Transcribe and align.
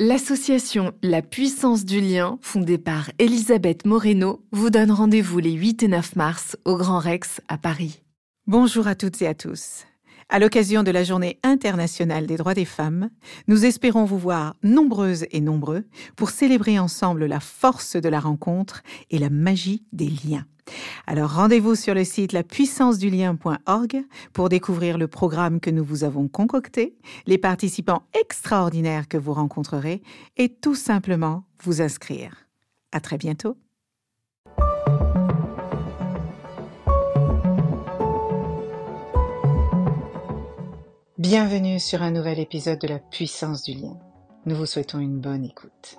L'association 0.00 0.92
La 1.04 1.22
puissance 1.22 1.84
du 1.84 2.00
lien, 2.00 2.36
fondée 2.42 2.78
par 2.78 3.12
Elisabeth 3.20 3.86
Moreno, 3.86 4.44
vous 4.50 4.68
donne 4.68 4.90
rendez-vous 4.90 5.38
les 5.38 5.52
8 5.52 5.84
et 5.84 5.88
9 5.88 6.16
mars 6.16 6.56
au 6.64 6.76
Grand 6.76 6.98
Rex 6.98 7.40
à 7.46 7.58
Paris. 7.58 8.02
Bonjour 8.48 8.88
à 8.88 8.96
toutes 8.96 9.22
et 9.22 9.28
à 9.28 9.34
tous. 9.34 9.84
À 10.28 10.38
l'occasion 10.38 10.82
de 10.82 10.90
la 10.90 11.04
Journée 11.04 11.38
internationale 11.42 12.26
des 12.26 12.36
droits 12.36 12.54
des 12.54 12.64
femmes, 12.64 13.10
nous 13.46 13.64
espérons 13.64 14.04
vous 14.04 14.18
voir 14.18 14.54
nombreuses 14.62 15.26
et 15.30 15.40
nombreux 15.40 15.84
pour 16.16 16.30
célébrer 16.30 16.78
ensemble 16.78 17.26
la 17.26 17.40
force 17.40 17.96
de 17.96 18.08
la 18.08 18.20
rencontre 18.20 18.82
et 19.10 19.18
la 19.18 19.30
magie 19.30 19.84
des 19.92 20.10
liens. 20.24 20.46
Alors 21.06 21.34
rendez-vous 21.34 21.74
sur 21.74 21.94
le 21.94 22.04
site 22.04 22.32
lapuissancedulien.org 22.32 24.02
pour 24.32 24.48
découvrir 24.48 24.96
le 24.96 25.08
programme 25.08 25.60
que 25.60 25.70
nous 25.70 25.84
vous 25.84 26.04
avons 26.04 26.28
concocté, 26.28 26.96
les 27.26 27.38
participants 27.38 28.02
extraordinaires 28.18 29.08
que 29.08 29.18
vous 29.18 29.34
rencontrerez 29.34 30.02
et 30.36 30.48
tout 30.48 30.74
simplement 30.74 31.44
vous 31.62 31.82
inscrire. 31.82 32.46
À 32.92 33.00
très 33.00 33.18
bientôt. 33.18 33.56
Bienvenue 41.24 41.80
sur 41.80 42.02
un 42.02 42.10
nouvel 42.10 42.38
épisode 42.38 42.78
de 42.80 42.86
la 42.86 42.98
puissance 42.98 43.62
du 43.62 43.72
lien. 43.72 43.98
Nous 44.44 44.54
vous 44.54 44.66
souhaitons 44.66 44.98
une 44.98 45.22
bonne 45.22 45.42
écoute. 45.42 45.96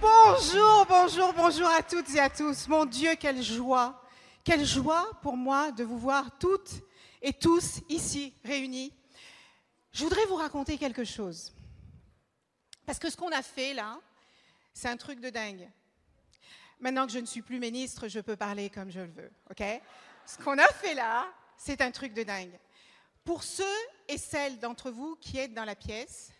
Bonjour, 0.00 0.86
bonjour, 0.88 1.32
bonjour 1.34 1.66
à 1.66 1.82
toutes 1.82 2.14
et 2.14 2.20
à 2.20 2.30
tous. 2.30 2.68
Mon 2.68 2.84
Dieu, 2.84 3.16
quelle 3.18 3.42
joie. 3.42 4.00
Quelle 4.44 4.64
joie 4.64 5.10
pour 5.20 5.36
moi 5.36 5.72
de 5.72 5.82
vous 5.82 5.98
voir 5.98 6.38
toutes 6.38 6.74
et 7.22 7.32
tous 7.32 7.80
ici 7.88 8.32
réunis. 8.44 8.94
Je 9.90 10.04
voudrais 10.04 10.24
vous 10.26 10.36
raconter 10.36 10.78
quelque 10.78 11.02
chose. 11.02 11.52
Parce 12.86 13.00
que 13.00 13.10
ce 13.10 13.16
qu'on 13.16 13.32
a 13.32 13.42
fait 13.42 13.74
là, 13.74 13.98
c'est 14.72 14.88
un 14.88 14.96
truc 14.96 15.18
de 15.18 15.30
dingue. 15.30 15.68
Maintenant 16.78 17.06
que 17.06 17.12
je 17.12 17.18
ne 17.18 17.26
suis 17.26 17.42
plus 17.42 17.58
ministre, 17.58 18.06
je 18.06 18.20
peux 18.20 18.36
parler 18.36 18.70
comme 18.70 18.92
je 18.92 19.00
le 19.00 19.10
veux, 19.10 19.32
ok? 19.50 19.64
Ce 20.26 20.38
qu'on 20.38 20.58
a 20.58 20.68
fait 20.68 20.94
là, 20.94 21.32
c'est 21.56 21.80
un 21.80 21.90
truc 21.90 22.14
de 22.14 22.22
dingue. 22.22 22.58
Pour 23.24 23.42
ceux 23.42 23.64
et 24.08 24.18
celles 24.18 24.58
d'entre 24.58 24.90
vous 24.90 25.16
qui 25.16 25.38
êtes 25.38 25.54
dans 25.54 25.64
la 25.64 25.76
pièce 25.76 26.32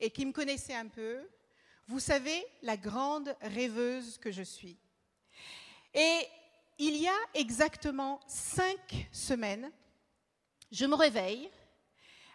et 0.00 0.10
qui 0.10 0.26
me 0.26 0.32
connaissaient 0.32 0.74
un 0.74 0.88
peu, 0.88 1.28
vous 1.88 2.00
savez 2.00 2.44
la 2.62 2.76
grande 2.76 3.34
rêveuse 3.40 4.18
que 4.18 4.30
je 4.30 4.42
suis. 4.42 4.76
Et 5.94 6.28
il 6.78 6.96
y 6.96 7.08
a 7.08 7.16
exactement 7.34 8.20
cinq 8.26 9.08
semaines, 9.12 9.70
je 10.70 10.84
me 10.84 10.94
réveille 10.94 11.50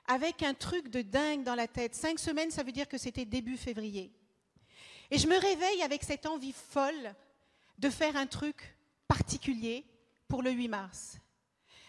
avec 0.08 0.42
un 0.42 0.54
truc 0.54 0.90
de 0.90 1.02
dingue 1.02 1.44
dans 1.44 1.56
la 1.56 1.68
tête. 1.68 1.96
Cinq 1.96 2.20
semaines, 2.20 2.52
ça 2.52 2.64
veut 2.64 2.72
dire 2.72 2.88
que 2.88 2.98
c'était 2.98 3.26
début 3.26 3.58
février. 3.58 4.12
Et 5.12 5.18
je 5.18 5.28
me 5.28 5.38
réveille 5.38 5.84
avec 5.84 6.04
cette 6.04 6.26
envie 6.26 6.54
folle 6.54 7.14
de 7.78 7.90
faire 7.90 8.16
un 8.16 8.28
truc 8.28 8.76
particulier 9.08 9.86
pour 10.32 10.44
le 10.44 10.52
8 10.52 10.70
mars. 10.70 11.18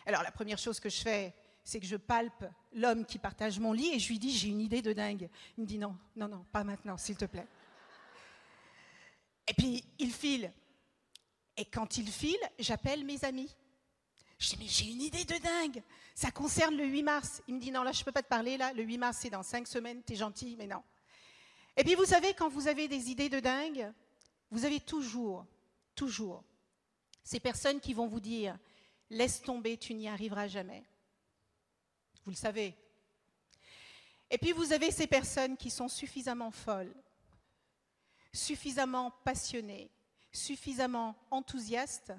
Alors 0.05 0.25
la 0.25 0.33
première 0.33 0.59
chose 0.59 0.81
que 0.81 0.89
je 0.89 1.01
fais, 1.01 1.33
c'est 1.62 1.79
que 1.79 1.87
je 1.87 1.95
palpe 1.95 2.45
l'homme 2.73 3.07
qui 3.07 3.21
partage 3.21 3.61
mon 3.61 3.73
lit 3.73 3.93
et 3.95 4.01
je 4.01 4.09
lui 4.09 4.19
dis 4.19 4.37
j'ai 4.37 4.48
une 4.48 4.61
idée 4.61 4.83
de 4.83 4.93
dingue. 4.93 5.31
Il 5.57 5.61
me 5.61 5.67
dit 5.67 5.79
non, 5.79 5.97
non, 6.17 6.27
non, 6.27 6.45
pas 6.51 6.65
maintenant, 6.65 6.97
s'il 6.97 7.17
te 7.17 7.25
plaît. 7.25 7.47
Et 9.47 9.55
puis 9.55 9.85
il 10.01 10.11
file. 10.13 10.53
Et 11.57 11.67
quand 11.67 11.98
il 11.98 12.09
file, 12.09 12.41
j'appelle 12.59 13.05
mes 13.05 13.25
amis. 13.25 13.55
Je 14.39 14.48
dis 14.48 14.57
mais 14.59 14.67
j'ai 14.67 14.91
une 14.91 15.03
idée 15.03 15.25
de 15.25 15.39
dingue. 15.39 15.81
Ça 16.13 16.33
concerne 16.33 16.77
le 16.77 16.85
8 16.85 17.03
mars. 17.05 17.43
Il 17.47 17.55
me 17.55 17.61
dit 17.61 17.70
non 17.70 17.85
là 17.85 17.93
je 17.93 18.03
peux 18.03 18.11
pas 18.11 18.25
te 18.25 18.29
parler 18.29 18.57
là. 18.57 18.73
Le 18.73 18.83
8 18.83 18.98
mars 18.98 19.19
c'est 19.20 19.31
dans 19.31 19.45
cinq 19.45 19.69
semaines. 19.69 20.03
T'es 20.03 20.17
gentil 20.17 20.57
mais 20.59 20.67
non. 20.67 20.83
Et 21.77 21.85
puis 21.85 21.95
vous 21.95 22.07
savez 22.07 22.35
quand 22.35 22.48
vous 22.48 22.67
avez 22.67 22.89
des 22.89 23.09
idées 23.09 23.29
de 23.29 23.39
dingue, 23.39 23.93
vous 24.51 24.65
avez 24.65 24.81
toujours, 24.81 25.47
toujours 25.95 26.42
ces 27.25 27.41
personnes 27.41 27.81
qui 27.81 27.95
vont 27.95 28.07
vous 28.07 28.21
dire 28.21 28.59
laisse 29.11 29.43
tomber, 29.43 29.77
tu 29.77 29.95
n'y 29.95 30.09
arriveras 30.09 30.49
jamais. 30.49 30.83
Vous 32.25 32.31
le 32.31 32.37
savez. 32.37 32.75
Et 34.31 34.39
puis 34.39 34.53
vous 34.53 34.73
avez 34.73 34.91
ces 34.91 35.07
personnes 35.07 35.57
qui 35.57 35.71
sont 35.71 35.89
suffisamment 35.89 36.51
folles, 36.51 36.95
suffisamment 38.33 39.11
passionnées, 39.25 39.91
suffisamment 40.33 41.15
enthousiastes 41.31 42.13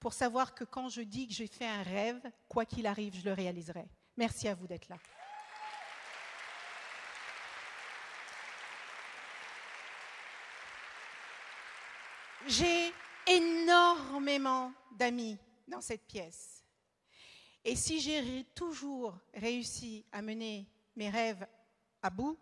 pour 0.00 0.12
savoir 0.12 0.54
que 0.54 0.64
quand 0.64 0.88
je 0.88 1.02
dis 1.02 1.28
que 1.28 1.34
j'ai 1.34 1.46
fait 1.46 1.66
un 1.66 1.82
rêve, 1.82 2.20
quoi 2.48 2.64
qu'il 2.64 2.86
arrive, 2.86 3.14
je 3.14 3.24
le 3.24 3.32
réaliserai. 3.32 3.86
Merci 4.16 4.48
à 4.48 4.54
vous 4.54 4.66
d'être 4.66 4.88
là. 4.88 4.98
J'ai 12.48 12.92
énormément 13.26 14.72
d'amis 14.92 15.38
dans 15.68 15.80
cette 15.80 16.06
pièce. 16.06 16.64
Et 17.64 17.74
si 17.74 18.00
j'ai 18.00 18.44
toujours 18.54 19.18
réussi 19.34 20.04
à 20.12 20.22
mener 20.22 20.68
mes 20.94 21.10
rêves 21.10 21.46
à 22.02 22.10
bout, 22.10 22.38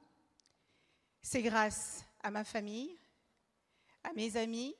c'est 1.22 1.42
grâce 1.42 2.04
à 2.22 2.30
ma 2.30 2.44
famille, 2.44 2.98
à 4.02 4.12
mes 4.12 4.36
amis, 4.36 4.76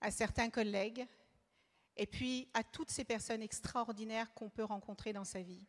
à 0.00 0.10
certains 0.10 0.50
collègues, 0.50 1.06
et 1.96 2.06
puis 2.06 2.48
à 2.54 2.64
toutes 2.64 2.90
ces 2.90 3.04
personnes 3.04 3.42
extraordinaires 3.42 4.32
qu'on 4.34 4.48
peut 4.48 4.64
rencontrer 4.64 5.12
dans 5.12 5.24
sa 5.24 5.42
vie. 5.42 5.64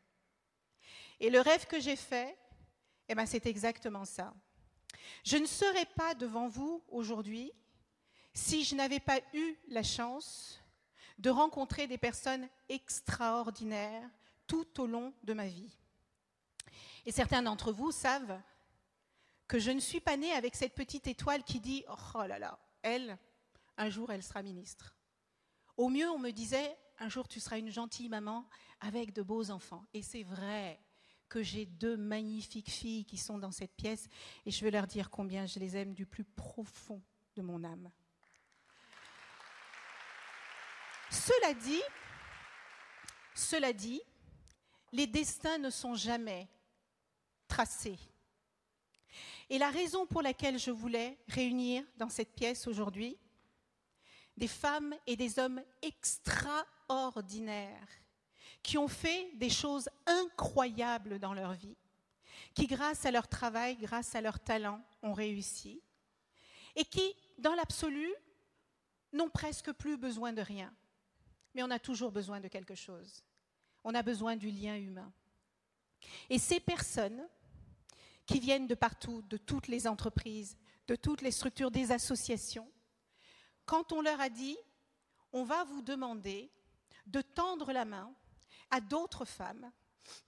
Et 1.19 1.29
le 1.29 1.39
rêve 1.39 1.67
que 1.67 1.79
j'ai 1.79 1.95
fait, 1.95 2.35
eh 3.07 3.13
ben, 3.13 3.25
c'est 3.25 3.45
exactement 3.45 4.05
ça. 4.05 4.33
Je 5.23 5.37
ne 5.37 5.45
serais 5.45 5.85
pas 5.85 6.15
devant 6.15 6.47
vous 6.47 6.83
aujourd'hui 6.87 7.51
si 8.33 8.63
je 8.63 8.75
n'avais 8.75 8.99
pas 8.99 9.19
eu 9.33 9.55
la 9.67 9.83
chance 9.83 10.61
de 11.17 11.29
rencontrer 11.29 11.87
des 11.87 11.97
personnes 11.97 12.47
extraordinaires 12.69 14.09
tout 14.47 14.81
au 14.81 14.87
long 14.87 15.13
de 15.23 15.33
ma 15.33 15.47
vie. 15.47 15.71
Et 17.05 17.11
certains 17.11 17.41
d'entre 17.41 17.71
vous 17.71 17.91
savent 17.91 18.39
que 19.47 19.59
je 19.59 19.71
ne 19.71 19.79
suis 19.79 19.99
pas 19.99 20.17
née 20.17 20.31
avec 20.31 20.55
cette 20.55 20.73
petite 20.73 21.07
étoile 21.07 21.43
qui 21.43 21.59
dit 21.59 21.83
Oh 22.15 22.23
là 22.25 22.39
là, 22.39 22.59
elle, 22.81 23.17
un 23.77 23.89
jour, 23.89 24.11
elle 24.11 24.23
sera 24.23 24.41
ministre. 24.41 24.95
Au 25.77 25.89
mieux, 25.89 26.09
on 26.09 26.19
me 26.19 26.31
disait 26.31 26.77
Un 26.99 27.09
jour, 27.09 27.27
tu 27.27 27.39
seras 27.39 27.59
une 27.59 27.69
gentille 27.69 28.09
maman 28.09 28.47
avec 28.79 29.13
de 29.13 29.21
beaux 29.21 29.51
enfants. 29.51 29.85
Et 29.93 30.01
c'est 30.01 30.23
vrai 30.23 30.79
que 31.29 31.43
j'ai 31.43 31.65
deux 31.65 31.97
magnifiques 31.97 32.69
filles 32.69 33.05
qui 33.05 33.17
sont 33.17 33.37
dans 33.37 33.51
cette 33.51 33.73
pièce 33.75 34.07
et 34.45 34.51
je 34.51 34.65
veux 34.65 34.71
leur 34.71 34.85
dire 34.85 35.09
combien 35.09 35.45
je 35.45 35.59
les 35.59 35.77
aime 35.77 35.93
du 35.93 36.05
plus 36.05 36.25
profond 36.25 37.01
de 37.35 37.41
mon 37.41 37.63
âme. 37.63 37.89
Cela 41.11 41.53
dit, 41.53 41.81
cela 43.35 43.71
dit, 43.73 44.01
les 44.93 45.07
destins 45.07 45.57
ne 45.57 45.69
sont 45.69 45.93
jamais 45.93 46.47
tracés. 47.49 47.99
Et 49.49 49.57
la 49.57 49.69
raison 49.69 50.07
pour 50.07 50.21
laquelle 50.21 50.57
je 50.57 50.71
voulais 50.71 51.17
réunir 51.27 51.83
dans 51.97 52.07
cette 52.07 52.33
pièce 52.33 52.65
aujourd'hui 52.65 53.17
des 54.37 54.47
femmes 54.47 54.95
et 55.05 55.17
des 55.17 55.37
hommes 55.37 55.61
extraordinaires 55.81 57.89
qui 58.63 58.77
ont 58.77 58.87
fait 58.87 59.31
des 59.35 59.49
choses 59.49 59.89
incroyables 60.05 61.19
dans 61.19 61.33
leur 61.33 61.51
vie, 61.51 61.75
qui 62.53 62.67
grâce 62.67 63.05
à 63.05 63.11
leur 63.11 63.27
travail, 63.27 63.75
grâce 63.75 64.15
à 64.15 64.21
leur 64.21 64.39
talent, 64.39 64.81
ont 65.03 65.11
réussi, 65.11 65.81
et 66.77 66.85
qui, 66.85 67.13
dans 67.37 67.55
l'absolu, 67.55 68.09
n'ont 69.11 69.29
presque 69.29 69.73
plus 69.73 69.97
besoin 69.97 70.31
de 70.31 70.41
rien. 70.41 70.73
Mais 71.53 71.63
on 71.63 71.71
a 71.71 71.79
toujours 71.79 72.11
besoin 72.11 72.39
de 72.39 72.47
quelque 72.47 72.75
chose. 72.75 73.23
On 73.83 73.95
a 73.95 74.03
besoin 74.03 74.35
du 74.35 74.49
lien 74.51 74.75
humain. 74.75 75.11
Et 76.29 76.39
ces 76.39 76.59
personnes 76.59 77.27
qui 78.25 78.39
viennent 78.39 78.67
de 78.67 78.75
partout, 78.75 79.21
de 79.23 79.37
toutes 79.37 79.67
les 79.67 79.87
entreprises, 79.87 80.57
de 80.87 80.95
toutes 80.95 81.21
les 81.21 81.31
structures 81.31 81.71
des 81.71 81.91
associations, 81.91 82.69
quand 83.65 83.91
on 83.91 84.01
leur 84.01 84.19
a 84.19 84.29
dit, 84.29 84.57
on 85.33 85.43
va 85.43 85.63
vous 85.63 85.81
demander 85.81 86.51
de 87.05 87.21
tendre 87.21 87.71
la 87.71 87.85
main 87.85 88.13
à 88.69 88.81
d'autres 88.81 89.25
femmes 89.25 89.71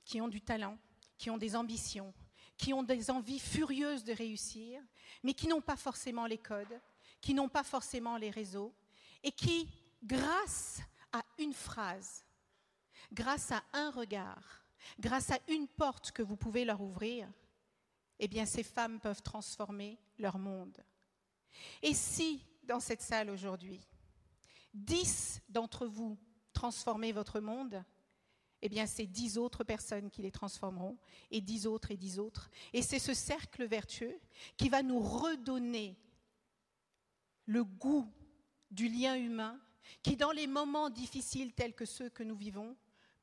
qui 0.05 0.21
ont 0.21 0.27
du 0.27 0.41
talent, 0.41 0.77
qui 1.17 1.29
ont 1.29 1.37
des 1.37 1.55
ambitions, 1.55 2.13
qui 2.57 2.73
ont 2.73 2.83
des 2.83 3.09
envies 3.09 3.39
furieuses 3.39 4.03
de 4.03 4.13
réussir, 4.13 4.81
mais 5.23 5.33
qui 5.33 5.47
n'ont 5.47 5.61
pas 5.61 5.75
forcément 5.75 6.25
les 6.25 6.37
codes, 6.37 6.79
qui 7.21 7.33
n'ont 7.33 7.49
pas 7.49 7.63
forcément 7.63 8.17
les 8.17 8.29
réseaux, 8.29 8.73
et 9.23 9.31
qui, 9.31 9.69
grâce 10.03 10.81
à 11.13 11.23
une 11.37 11.53
phrase, 11.53 12.25
grâce 13.11 13.51
à 13.51 13.63
un 13.73 13.91
regard, 13.91 14.65
grâce 14.99 15.31
à 15.31 15.39
une 15.47 15.67
porte 15.67 16.11
que 16.11 16.23
vous 16.23 16.35
pouvez 16.35 16.65
leur 16.65 16.81
ouvrir, 16.81 17.31
eh 18.19 18.27
bien 18.27 18.45
ces 18.45 18.63
femmes 18.63 18.99
peuvent 18.99 19.21
transformer 19.21 19.99
leur 20.17 20.37
monde. 20.37 20.83
Et 21.81 21.93
si, 21.93 22.45
dans 22.63 22.79
cette 22.79 23.01
salle 23.01 23.29
aujourd'hui, 23.29 23.79
dix 24.73 25.41
d'entre 25.49 25.85
vous 25.85 26.17
transformez 26.53 27.11
votre 27.11 27.39
monde, 27.39 27.83
eh 28.65 28.69
bien, 28.69 28.85
c'est 28.85 29.05
dix 29.05 29.37
autres 29.37 29.65
personnes 29.65 30.09
qui 30.09 30.21
les 30.21 30.31
transformeront, 30.31 30.97
et 31.31 31.41
dix 31.41 31.67
autres 31.67 31.91
et 31.91 31.97
dix 31.97 32.17
autres. 32.17 32.49
Et 32.71 32.81
c'est 32.81 32.97
ce 32.97 33.13
cercle 33.13 33.65
vertueux 33.65 34.17
qui 34.55 34.69
va 34.69 34.81
nous 34.81 35.01
redonner 35.01 35.99
le 37.45 37.65
goût 37.65 38.09
du 38.71 38.87
lien 38.87 39.17
humain 39.17 39.59
qui, 40.01 40.15
dans 40.15 40.31
les 40.31 40.47
moments 40.47 40.89
difficiles 40.89 41.53
tels 41.53 41.73
que 41.73 41.85
ceux 41.85 42.09
que 42.09 42.23
nous 42.23 42.35
vivons, 42.35 42.75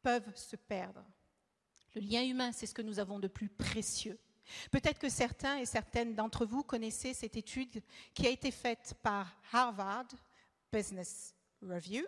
peuvent 0.02 0.34
se 0.36 0.56
perdre. 0.56 1.04
Le 1.94 2.00
lien 2.00 2.24
humain, 2.24 2.52
c'est 2.52 2.66
ce 2.66 2.74
que 2.74 2.82
nous 2.82 2.98
avons 2.98 3.18
de 3.18 3.28
plus 3.28 3.48
précieux. 3.48 4.18
Peut-être 4.70 4.98
que 4.98 5.08
certains 5.08 5.58
et 5.58 5.66
certaines 5.66 6.14
d'entre 6.14 6.44
vous 6.44 6.62
connaissez 6.62 7.14
cette 7.14 7.36
étude 7.36 7.82
qui 8.14 8.26
a 8.26 8.30
été 8.30 8.50
faite 8.50 8.94
par 9.02 9.36
Harvard 9.52 10.08
Business 10.72 11.34
Review. 11.62 12.04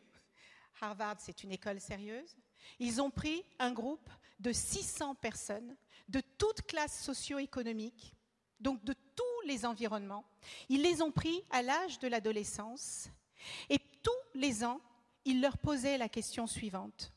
Harvard, 0.81 1.17
c'est 1.19 1.45
une 1.45 1.53
école 1.53 1.81
sérieuse. 1.81 2.37
Ils 2.79 3.01
ont 3.01 3.11
pris 3.11 3.45
un 3.59 3.73
groupe 3.73 4.09
de 4.41 4.53
600 4.53 5.15
personnes 5.17 5.77
de 6.09 6.21
toutes 6.39 6.63
classes 6.63 7.05
socio-économiques, 7.05 8.15
donc 8.61 8.83
de 8.85 8.93
tous 8.93 9.47
les 9.47 9.65
environnements. 9.65 10.25
Ils 10.69 10.83
les 10.83 11.03
ont 11.03 11.13
pris 11.13 11.45
à 11.51 11.63
l'âge 11.63 11.99
de 12.01 12.09
l'adolescence 12.09 13.09
et 13.69 13.79
les 14.35 14.65
ans, 14.65 14.81
ils 15.25 15.41
leur 15.41 15.59
posaient 15.59 15.99
la 15.99 16.09
question 16.09 16.47
suivante. 16.47 17.13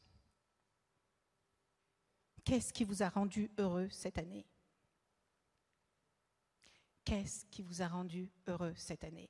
Qu'est-ce 2.44 2.72
qui 2.72 2.84
vous 2.84 3.02
a 3.02 3.10
rendu 3.10 3.50
heureux 3.58 3.90
cette 3.90 4.18
année? 4.18 4.46
Qu'est-ce 7.04 7.46
qui 7.48 7.62
vous 7.62 7.82
a 7.82 7.88
rendu 7.88 8.32
heureux 8.48 8.74
cette 8.76 9.04
année? 9.04 9.30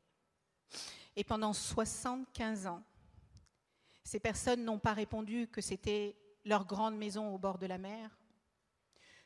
Et 1.15 1.23
pendant 1.23 1.53
75 1.53 2.67
ans, 2.67 2.83
ces 4.03 4.19
personnes 4.19 4.63
n'ont 4.65 4.79
pas 4.79 4.93
répondu 4.93 5.47
que 5.47 5.61
c'était 5.61 6.15
leur 6.43 6.65
grande 6.65 6.97
maison 6.97 7.33
au 7.33 7.37
bord 7.37 7.57
de 7.57 7.65
la 7.65 7.77
mer, 7.77 8.17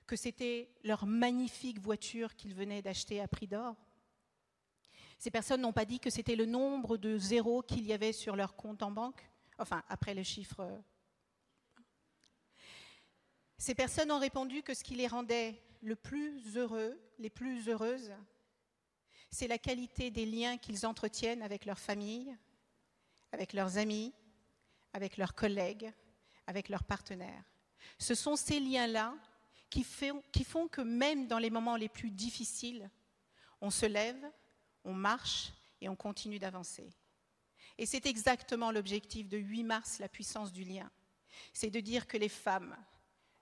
que 0.07 0.15
c'était 0.15 0.71
leur 0.83 1.05
magnifique 1.05 1.79
voiture 1.79 2.35
qu'ils 2.35 2.55
venaient 2.55 2.81
d'acheter 2.81 3.21
à 3.21 3.27
prix 3.27 3.47
d'or. 3.47 3.75
Ces 5.19 5.31
personnes 5.31 5.61
n'ont 5.61 5.73
pas 5.73 5.83
dit 5.83 5.99
que 5.99 6.09
c'était 6.09 6.37
le 6.37 6.45
nombre 6.45 6.95
de 6.95 7.17
zéros 7.17 7.61
qu'il 7.61 7.85
y 7.85 7.91
avait 7.91 8.13
sur 8.13 8.37
leur 8.37 8.55
compte 8.55 8.81
en 8.81 8.89
banque, 8.89 9.29
enfin 9.57 9.83
après 9.89 10.13
le 10.13 10.23
chiffre. 10.23 10.65
Ces 13.57 13.75
personnes 13.75 14.13
ont 14.13 14.19
répondu 14.19 14.63
que 14.63 14.73
ce 14.73 14.81
qui 14.81 14.95
les 14.95 15.07
rendait 15.07 15.61
le 15.81 15.97
plus 15.97 16.55
heureux, 16.55 16.97
les 17.17 17.29
plus 17.29 17.67
heureuses, 17.67 18.13
c'est 19.29 19.49
la 19.49 19.57
qualité 19.57 20.09
des 20.09 20.25
liens 20.25 20.57
qu'ils 20.57 20.85
entretiennent 20.85 21.43
avec 21.43 21.65
leur 21.65 21.79
famille, 21.79 22.33
avec 23.33 23.51
leurs 23.51 23.77
amis, 23.77 24.13
avec 24.93 25.17
leurs 25.17 25.35
collègues, 25.35 25.91
avec 26.47 26.69
leurs 26.69 26.85
partenaires. 26.85 27.43
Ce 27.97 28.15
sont 28.15 28.37
ces 28.37 28.61
liens-là 28.61 29.13
qui, 29.69 29.83
font 29.83 30.67
que 30.69 30.81
même 30.81 31.27
dans 31.27 31.39
les 31.39 31.49
moments 31.49 31.75
les 31.75 31.89
plus 31.89 32.09
difficiles, 32.09 32.89
on 33.59 33.69
se 33.69 33.85
lève, 33.85 34.31
on 34.89 34.93
marche 34.93 35.53
et 35.81 35.87
on 35.87 35.95
continue 35.95 36.39
d'avancer. 36.39 36.89
Et 37.77 37.85
c'est 37.85 38.05
exactement 38.05 38.71
l'objectif 38.71 39.29
de 39.29 39.37
8 39.37 39.63
mars, 39.63 39.99
la 39.99 40.09
puissance 40.09 40.51
du 40.51 40.63
lien. 40.63 40.89
C'est 41.53 41.69
de 41.69 41.79
dire 41.79 42.07
que 42.07 42.17
les 42.17 42.29
femmes 42.29 42.75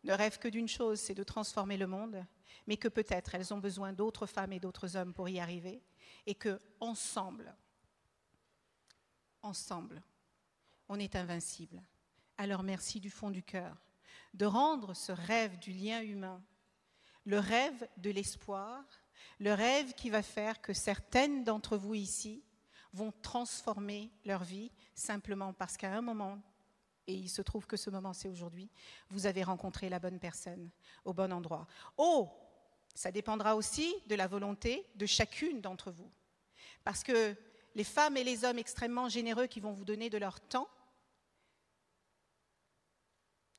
ne 0.03 0.13
rêvent 0.13 0.39
que 0.39 0.47
d'une 0.47 0.67
chose, 0.67 0.99
c'est 0.99 1.15
de 1.15 1.23
transformer 1.23 1.77
le 1.77 1.87
monde, 1.87 2.25
mais 2.67 2.77
que 2.77 2.87
peut-être 2.87 3.33
elles 3.33 3.53
ont 3.53 3.59
besoin 3.59 3.93
d'autres 3.93 4.27
femmes 4.27 4.53
et 4.53 4.59
d'autres 4.59 4.95
hommes 4.95 5.13
pour 5.13 5.29
y 5.29 5.39
arriver, 5.39 5.81
et 6.25 6.35
que 6.35 6.61
ensemble, 6.79 7.55
ensemble, 9.41 10.03
on 10.89 10.99
est 10.99 11.15
invincible. 11.15 11.81
Alors 12.37 12.61
merci 12.61 12.99
du 12.99 13.09
fond 13.09 13.31
du 13.31 13.41
cœur 13.41 13.75
de 14.33 14.45
rendre 14.45 14.93
ce 14.93 15.11
rêve 15.11 15.57
du 15.59 15.71
lien 15.71 16.01
humain, 16.01 16.43
le 17.25 17.39
rêve 17.39 17.89
de 17.97 18.11
l'espoir, 18.11 18.83
le 19.39 19.53
rêve 19.53 19.93
qui 19.93 20.09
va 20.09 20.21
faire 20.21 20.61
que 20.61 20.73
certaines 20.73 21.43
d'entre 21.43 21.77
vous 21.77 21.93
ici 21.93 22.43
vont 22.93 23.13
transformer 23.21 24.11
leur 24.25 24.43
vie 24.43 24.71
simplement 24.95 25.53
parce 25.53 25.77
qu'à 25.77 25.91
un 25.93 26.01
moment, 26.01 26.41
et 27.05 27.13
il 27.13 27.29
se 27.29 27.41
trouve 27.41 27.67
que 27.67 27.77
ce 27.77 27.89
moment 27.89 28.13
c'est 28.13 28.27
aujourd'hui, 28.27 28.69
vous 29.09 29.25
avez 29.25 29.43
rencontré 29.43 29.89
la 29.89 29.99
bonne 29.99 30.19
personne 30.19 30.69
au 31.05 31.13
bon 31.13 31.31
endroit. 31.31 31.67
Oh, 31.97 32.29
ça 32.95 33.11
dépendra 33.11 33.55
aussi 33.55 33.93
de 34.07 34.15
la 34.15 34.27
volonté 34.27 34.85
de 34.95 35.05
chacune 35.05 35.61
d'entre 35.61 35.91
vous. 35.91 36.11
Parce 36.83 37.03
que 37.03 37.35
les 37.75 37.83
femmes 37.83 38.17
et 38.17 38.23
les 38.23 38.43
hommes 38.43 38.57
extrêmement 38.57 39.07
généreux 39.07 39.45
qui 39.45 39.59
vont 39.59 39.71
vous 39.71 39.85
donner 39.85 40.09
de 40.09 40.17
leur 40.17 40.39
temps 40.39 40.67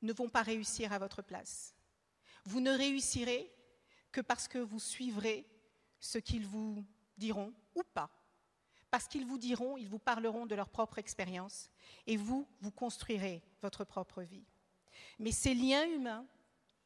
ne 0.01 0.13
vont 0.13 0.29
pas 0.29 0.41
réussir 0.41 0.91
à 0.93 0.99
votre 0.99 1.21
place. 1.21 1.73
Vous 2.45 2.59
ne 2.59 2.71
réussirez 2.71 3.51
que 4.11 4.21
parce 4.21 4.47
que 4.47 4.57
vous 4.57 4.79
suivrez 4.79 5.45
ce 5.99 6.17
qu'ils 6.17 6.45
vous 6.45 6.85
diront 7.17 7.53
ou 7.75 7.83
pas. 7.83 8.09
Parce 8.91 9.07
qu'ils 9.07 9.25
vous 9.25 9.37
diront, 9.37 9.77
ils 9.77 9.87
vous 9.87 9.99
parleront 9.99 10.45
de 10.45 10.55
leur 10.55 10.69
propre 10.69 10.97
expérience 10.97 11.69
et 12.07 12.17
vous, 12.17 12.47
vous 12.61 12.71
construirez 12.71 13.43
votre 13.61 13.83
propre 13.83 14.23
vie. 14.23 14.45
Mais 15.19 15.31
ces 15.31 15.53
liens 15.53 15.85
humains 15.87 16.25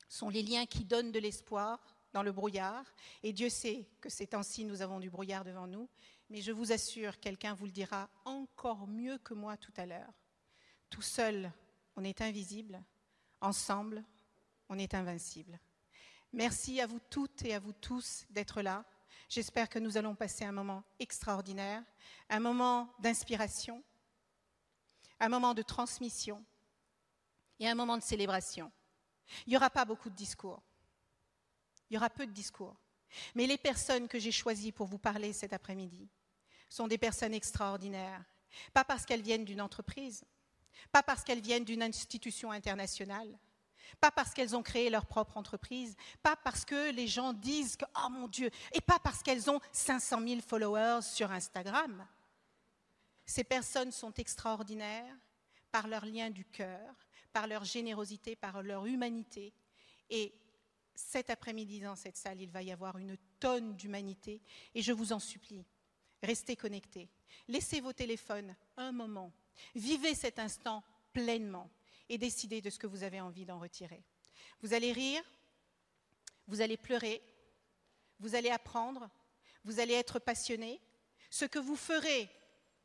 sont 0.10 0.30
les 0.30 0.44
liens 0.44 0.66
qui 0.66 0.84
donnent 0.84 1.12
de 1.12 1.20
l'espoir 1.20 1.96
dans 2.12 2.24
le 2.24 2.31
brouillard. 2.31 2.86
Et 3.24 3.34
Dieu 3.34 3.50
sait 3.50 3.88
que 4.02 4.10
ces 4.10 4.28
temps-ci, 4.28 4.66
nous 4.66 4.81
avons 4.81 5.00
du 5.00 5.10
brouillard 5.10 5.44
devant 5.44 5.68
nous. 5.68 5.90
Mais 6.30 6.42
je 6.42 6.52
vous 6.52 6.72
assure, 6.72 7.20
quelqu'un 7.20 7.54
vous 7.54 7.66
le 7.66 7.72
dira 7.72 8.10
encore 8.25 8.88
mieux 8.88 9.18
que 9.20 9.34
moi 9.34 9.58
tout 9.58 9.74
à 9.78 9.86
l'heure. 9.86 10.14
Tout 10.90 11.02
seul, 11.02 11.52
on 11.96 12.04
est 12.04 12.22
invisible. 12.22 12.84
Ensemble, 13.42 14.04
on 14.70 14.78
est 14.78 14.94
invincible. 14.94 15.60
Merci 16.34 16.82
à 16.82 16.88
vous 16.88 17.00
toutes 17.12 17.46
et 17.46 17.54
à 17.54 17.60
vous 17.60 17.74
tous 17.74 18.26
d'être 18.32 18.64
là. 18.64 18.84
J'espère 19.30 19.70
que 19.70 19.78
nous 19.78 19.98
allons 19.98 20.16
passer 20.16 20.44
un 20.44 20.52
moment 20.52 20.84
extraordinaire, 21.00 21.84
un 22.28 22.40
moment 22.40 22.92
d'inspiration, 23.00 23.84
un 25.20 25.30
moment 25.30 25.54
de 25.54 25.62
transmission 25.62 26.44
et 27.60 27.68
un 27.68 27.76
moment 27.76 27.98
de 27.98 28.04
célébration. 28.04 28.72
Il 29.46 29.52
n'y 29.52 29.58
aura 29.58 29.70
pas 29.70 29.86
beaucoup 29.86 30.10
de 30.10 30.16
discours. 30.16 30.60
Il 31.90 31.94
y 31.94 31.98
aura 31.98 32.10
peu 32.10 32.26
de 32.26 32.32
discours. 32.32 32.76
Mais 33.36 33.46
les 33.46 33.60
personnes 33.60 34.08
que 34.08 34.18
j'ai 34.18 34.32
choisies 34.32 34.72
pour 34.72 34.88
vous 34.88 34.98
parler 34.98 35.34
cet 35.34 35.54
après-midi 35.54 36.10
sont 36.68 36.88
des 36.88 36.98
personnes 36.98 37.36
extraordinaires. 37.36 38.24
Pas 38.74 38.84
parce 38.84 39.06
qu'elles 39.06 39.22
viennent 39.22 39.46
d'une 39.46 39.62
entreprise, 39.62 40.26
pas 40.92 41.04
parce 41.04 41.24
qu'elles 41.24 41.42
viennent 41.42 41.64
d'une 41.64 41.84
institution 41.84 42.52
internationale, 42.52 43.38
pas 44.00 44.12
parce 44.12 44.34
qu'elles 44.34 44.56
ont 44.56 44.64
créé 44.64 44.90
leur 44.90 45.06
propre 45.06 45.38
entreprise, 45.38 45.96
pas 46.22 46.36
parce 46.36 46.66
que 46.66 46.92
les 46.92 47.08
gens 47.08 47.34
disent 47.34 47.76
que, 47.76 47.86
oh 48.04 48.10
mon 48.10 48.28
Dieu, 48.28 48.50
et 48.72 48.82
pas 48.82 49.00
parce 49.00 49.24
qu'elles 49.24 49.50
ont 49.50 49.60
500 49.72 50.28
000 50.28 50.42
followers 50.42 51.02
sur 51.02 51.32
Instagram. 51.32 52.06
Ces 53.25 53.44
personnes 53.44 53.92
sont 53.92 54.13
extraordinaires 54.13 55.16
par 55.72 55.88
leur 55.88 56.06
lien 56.06 56.30
du 56.30 56.46
cœur, 56.46 56.96
par 57.32 57.48
leur 57.48 57.63
générosité, 57.63 58.36
par 58.36 58.62
leur 58.62 58.86
humanité. 58.86 59.54
Et 60.10 60.34
cet 60.94 61.30
après-midi, 61.30 61.80
dans 61.80 61.96
cette 61.96 62.18
salle, 62.18 62.42
il 62.42 62.52
va 62.52 62.62
y 62.62 62.72
avoir 62.72 62.98
une 62.98 63.18
tonne 63.40 63.75
d'humanité. 63.75 64.42
Et 64.75 64.82
je 64.82 64.92
vous 64.92 65.13
en 65.13 65.20
supplie, 65.20 65.66
restez 66.22 66.56
connectés. 66.56 67.10
Laissez 67.48 67.82
vos 67.82 67.94
téléphones 67.94 68.56
un 68.78 68.92
moment. 68.92 69.32
Vivez 69.75 70.16
cet 70.16 70.40
instant 70.40 70.84
pleinement 71.13 71.70
et 72.10 72.17
décidez 72.17 72.62
de 72.62 72.69
ce 72.69 72.79
que 72.79 72.88
vous 72.88 73.03
avez 73.03 73.22
envie 73.22 73.45
d'en 73.45 73.60
retirer. 73.60 74.03
Vous 74.62 74.74
allez 74.74 74.91
rire, 74.91 75.24
vous 76.48 76.62
allez 76.62 76.77
pleurer, 76.77 77.22
vous 78.19 78.36
allez 78.36 78.50
apprendre, 78.50 79.10
vous 79.63 79.79
allez 79.79 79.93
être 79.93 80.19
passionné. 80.19 80.81
Ce 81.29 81.45
que 81.45 81.60
vous 81.60 81.75
ferez 81.75 82.29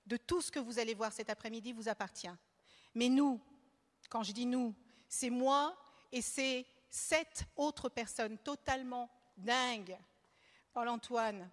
de 0.07 0.17
tout 0.17 0.41
ce 0.41 0.51
que 0.51 0.59
vous 0.59 0.79
allez 0.79 0.95
voir 0.95 1.13
cet 1.13 1.31
après-midi 1.31 1.73
vous 1.73 1.89
appartient. 1.89 2.29
Mais 2.95 3.09
nous, 3.09 3.41
quand 4.09 4.23
je 4.23 4.33
dis 4.33 4.47
nous, 4.47 4.75
c'est 5.09 5.31
moi 5.31 5.77
et 6.13 6.23
c'est 6.23 6.67
sept 6.89 7.45
autres 7.57 7.89
personnes 7.89 8.39
totalement 8.39 9.11
dingues. 9.37 9.99
Paul-Antoine, 10.73 11.51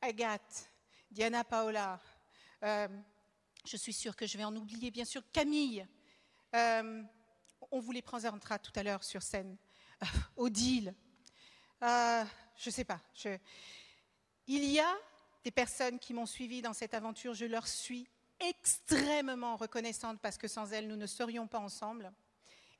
Agathe, 0.00 0.70
Diana 1.10 1.44
Paola, 1.44 2.00
euh, 2.62 2.88
je 3.64 3.76
suis 3.76 3.92
sûre 3.92 4.16
que 4.16 4.26
je 4.26 4.36
vais 4.36 4.44
en 4.44 4.54
oublier, 4.56 4.90
bien 4.90 5.04
sûr, 5.04 5.22
Camille, 5.32 5.86
euh, 6.54 7.02
on 7.70 7.80
vous 7.80 7.92
les 7.92 8.02
présentera 8.02 8.58
tout 8.58 8.72
à 8.76 8.82
l'heure 8.82 9.02
sur 9.02 9.22
scène. 9.22 9.56
Euh, 10.02 10.06
Odile. 10.36 10.94
Euh, 11.82 12.24
je 12.56 12.68
ne 12.68 12.72
sais 12.72 12.84
pas. 12.84 13.00
Il 14.46 14.64
y 14.64 14.78
a 14.78 14.94
des 15.42 15.50
personnes 15.50 15.98
qui 15.98 16.14
m'ont 16.14 16.26
suivi 16.26 16.62
dans 16.62 16.72
cette 16.72 16.94
aventure. 16.94 17.34
Je 17.34 17.46
leur 17.46 17.66
suis 17.66 18.08
extrêmement 18.40 19.56
reconnaissante 19.56 20.20
parce 20.20 20.38
que 20.38 20.48
sans 20.48 20.72
elles, 20.72 20.88
nous 20.88 20.96
ne 20.96 21.06
serions 21.06 21.46
pas 21.46 21.58
ensemble. 21.58 22.12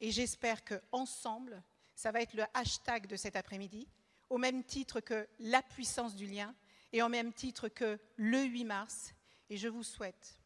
Et 0.01 0.11
j'espère 0.11 0.65
que 0.65 0.81
ensemble, 0.93 1.63
ça 1.95 2.13
va 2.13 2.21
être 2.21 2.35
le 2.35 2.45
hashtag 2.55 3.07
de 3.07 3.17
cet 3.17 3.37
après-midi, 3.37 3.89
au 4.31 4.39
même 4.39 4.65
titre 4.65 5.01
que 5.01 5.29
la 5.39 5.63
puissance 5.63 6.15
du 6.15 6.27
lien 6.27 6.55
et 6.93 7.03
au 7.03 7.09
même 7.09 7.33
titre 7.33 7.69
que 7.69 7.99
le 8.17 8.43
8 8.45 8.65
mars. 8.65 9.15
Et 9.51 9.57
je 9.57 9.69
vous 9.69 9.83
souhaite 9.83 10.41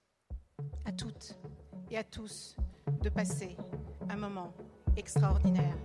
à 0.85 0.93
toutes 0.93 1.35
et 1.91 1.97
à 1.97 2.05
tous 2.05 2.57
de 3.03 3.09
passer 3.09 3.57
un 4.11 4.17
moment 4.17 4.53
extraordinaire. 4.97 5.77